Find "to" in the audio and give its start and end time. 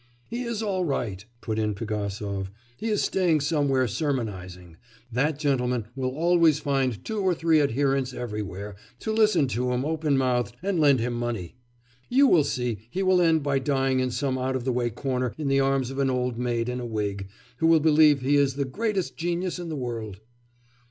9.01-9.11, 9.49-9.71